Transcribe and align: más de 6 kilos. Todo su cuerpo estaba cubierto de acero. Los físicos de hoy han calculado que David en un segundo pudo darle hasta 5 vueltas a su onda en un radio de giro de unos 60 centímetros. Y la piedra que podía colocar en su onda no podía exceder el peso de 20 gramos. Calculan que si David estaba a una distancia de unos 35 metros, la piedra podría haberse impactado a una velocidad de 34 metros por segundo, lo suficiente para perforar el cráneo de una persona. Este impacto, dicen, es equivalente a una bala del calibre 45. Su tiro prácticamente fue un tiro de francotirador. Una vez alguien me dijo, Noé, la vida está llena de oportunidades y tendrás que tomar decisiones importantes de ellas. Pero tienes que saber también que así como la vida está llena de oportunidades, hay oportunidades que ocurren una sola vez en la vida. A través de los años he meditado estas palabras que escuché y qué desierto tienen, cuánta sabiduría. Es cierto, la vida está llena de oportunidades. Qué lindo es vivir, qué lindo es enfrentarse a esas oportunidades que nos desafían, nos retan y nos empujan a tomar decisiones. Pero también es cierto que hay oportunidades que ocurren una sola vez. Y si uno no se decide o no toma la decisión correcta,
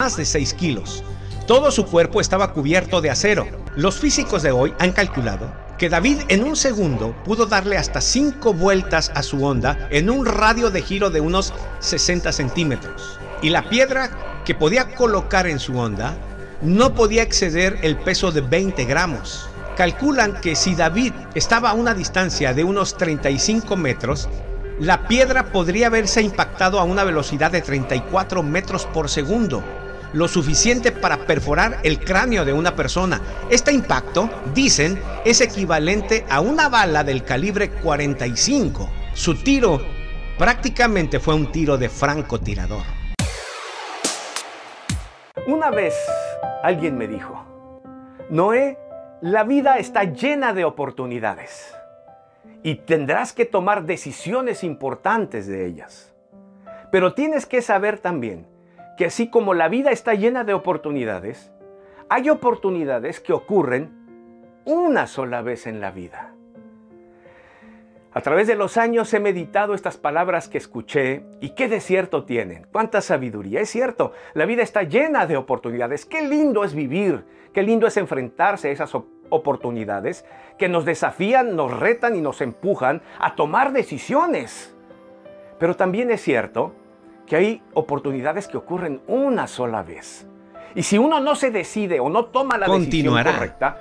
más 0.00 0.16
de 0.16 0.24
6 0.24 0.54
kilos. 0.54 1.04
Todo 1.46 1.70
su 1.70 1.84
cuerpo 1.84 2.22
estaba 2.22 2.54
cubierto 2.54 3.02
de 3.02 3.10
acero. 3.10 3.46
Los 3.76 3.98
físicos 3.98 4.42
de 4.42 4.50
hoy 4.50 4.72
han 4.78 4.92
calculado 4.92 5.52
que 5.76 5.90
David 5.90 6.22
en 6.28 6.42
un 6.42 6.56
segundo 6.56 7.14
pudo 7.22 7.44
darle 7.44 7.76
hasta 7.76 8.00
5 8.00 8.54
vueltas 8.54 9.12
a 9.14 9.22
su 9.22 9.44
onda 9.44 9.88
en 9.90 10.08
un 10.08 10.24
radio 10.24 10.70
de 10.70 10.80
giro 10.80 11.10
de 11.10 11.20
unos 11.20 11.52
60 11.80 12.32
centímetros. 12.32 13.18
Y 13.42 13.50
la 13.50 13.68
piedra 13.68 14.10
que 14.46 14.54
podía 14.54 14.94
colocar 14.94 15.46
en 15.46 15.58
su 15.58 15.78
onda 15.78 16.16
no 16.62 16.94
podía 16.94 17.22
exceder 17.22 17.78
el 17.82 17.98
peso 17.98 18.32
de 18.32 18.40
20 18.40 18.86
gramos. 18.86 19.50
Calculan 19.76 20.40
que 20.40 20.56
si 20.56 20.74
David 20.74 21.12
estaba 21.34 21.70
a 21.70 21.74
una 21.74 21.92
distancia 21.92 22.54
de 22.54 22.64
unos 22.64 22.96
35 22.96 23.76
metros, 23.76 24.30
la 24.78 25.06
piedra 25.08 25.52
podría 25.52 25.88
haberse 25.88 26.22
impactado 26.22 26.80
a 26.80 26.84
una 26.84 27.04
velocidad 27.04 27.50
de 27.50 27.60
34 27.60 28.42
metros 28.42 28.86
por 28.86 29.10
segundo, 29.10 29.62
lo 30.12 30.28
suficiente 30.28 30.92
para 30.92 31.18
perforar 31.26 31.78
el 31.82 32.00
cráneo 32.00 32.44
de 32.44 32.52
una 32.52 32.74
persona. 32.74 33.20
Este 33.50 33.72
impacto, 33.72 34.28
dicen, 34.54 35.00
es 35.24 35.40
equivalente 35.40 36.24
a 36.28 36.40
una 36.40 36.68
bala 36.68 37.04
del 37.04 37.24
calibre 37.24 37.70
45. 37.70 38.88
Su 39.14 39.34
tiro 39.42 39.80
prácticamente 40.38 41.20
fue 41.20 41.34
un 41.34 41.52
tiro 41.52 41.76
de 41.76 41.88
francotirador. 41.88 42.82
Una 45.46 45.70
vez 45.70 45.94
alguien 46.62 46.96
me 46.96 47.08
dijo, 47.08 47.44
Noé, 48.30 48.78
la 49.20 49.44
vida 49.44 49.78
está 49.78 50.04
llena 50.04 50.52
de 50.52 50.64
oportunidades 50.64 51.74
y 52.62 52.76
tendrás 52.76 53.32
que 53.32 53.44
tomar 53.44 53.84
decisiones 53.84 54.64
importantes 54.64 55.46
de 55.46 55.66
ellas. 55.66 56.14
Pero 56.90 57.14
tienes 57.14 57.46
que 57.46 57.62
saber 57.62 57.98
también 57.98 58.46
que 59.00 59.06
así 59.06 59.30
como 59.30 59.54
la 59.54 59.70
vida 59.70 59.92
está 59.92 60.12
llena 60.12 60.44
de 60.44 60.52
oportunidades, 60.52 61.50
hay 62.10 62.28
oportunidades 62.28 63.18
que 63.18 63.32
ocurren 63.32 64.60
una 64.66 65.06
sola 65.06 65.40
vez 65.40 65.66
en 65.66 65.80
la 65.80 65.90
vida. 65.90 66.34
A 68.12 68.20
través 68.20 68.46
de 68.46 68.56
los 68.56 68.76
años 68.76 69.14
he 69.14 69.18
meditado 69.18 69.72
estas 69.72 69.96
palabras 69.96 70.48
que 70.48 70.58
escuché 70.58 71.24
y 71.40 71.54
qué 71.54 71.66
desierto 71.66 72.26
tienen, 72.26 72.66
cuánta 72.70 73.00
sabiduría. 73.00 73.62
Es 73.62 73.70
cierto, 73.70 74.12
la 74.34 74.44
vida 74.44 74.62
está 74.62 74.82
llena 74.82 75.24
de 75.24 75.38
oportunidades. 75.38 76.04
Qué 76.04 76.20
lindo 76.28 76.62
es 76.62 76.74
vivir, 76.74 77.24
qué 77.54 77.62
lindo 77.62 77.86
es 77.86 77.96
enfrentarse 77.96 78.68
a 78.68 78.72
esas 78.72 78.94
oportunidades 79.30 80.26
que 80.58 80.68
nos 80.68 80.84
desafían, 80.84 81.56
nos 81.56 81.74
retan 81.80 82.16
y 82.16 82.20
nos 82.20 82.42
empujan 82.42 83.00
a 83.18 83.34
tomar 83.34 83.72
decisiones. 83.72 84.76
Pero 85.58 85.74
también 85.74 86.10
es 86.10 86.20
cierto 86.20 86.74
que 87.30 87.36
hay 87.36 87.62
oportunidades 87.74 88.48
que 88.48 88.56
ocurren 88.56 89.02
una 89.06 89.46
sola 89.46 89.84
vez. 89.84 90.26
Y 90.74 90.82
si 90.82 90.98
uno 90.98 91.20
no 91.20 91.36
se 91.36 91.52
decide 91.52 92.00
o 92.00 92.10
no 92.10 92.24
toma 92.24 92.58
la 92.58 92.66
decisión 92.66 93.22
correcta, 93.22 93.80